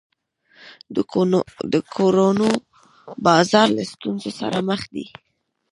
[1.73, 2.47] د کورونو
[3.25, 5.05] بازار له ستونزو سره مخ دی.